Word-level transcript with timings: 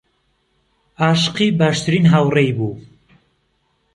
عاشقی 1.05 1.47
باشترین 1.61 2.05
هاوڕێی 2.13 2.51
بوو. 2.57 2.71